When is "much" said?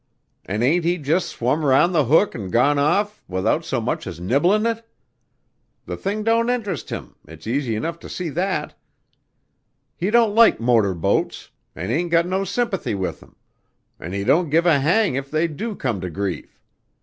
3.79-4.07